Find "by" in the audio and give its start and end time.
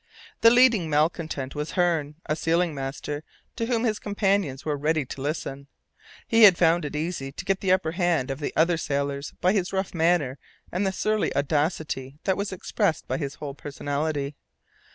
9.41-9.53, 13.07-13.19